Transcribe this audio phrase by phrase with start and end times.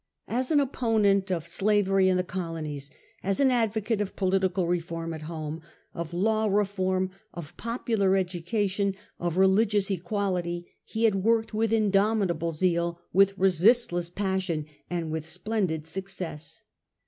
[0.27, 2.89] As an opponent of slavery in the colonies,
[3.21, 5.61] as an advocate of political reform at home,
[5.93, 12.99] of law reform, of popular education, of religious equality, he had worked with indomitable zeal,
[13.13, 16.63] with resistless passion, and with splendid success.